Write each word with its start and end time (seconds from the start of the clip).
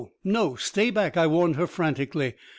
No! 0.23 0.55
Stay 0.55 0.89
back!" 0.89 1.15
I 1.15 1.27
warned 1.27 1.57
her 1.57 1.67
frantically. 1.67 2.33